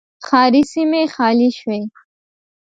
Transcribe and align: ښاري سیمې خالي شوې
ښاري 0.25 0.61
سیمې 0.73 1.01
خالي 1.13 1.49
شوې 1.59 1.79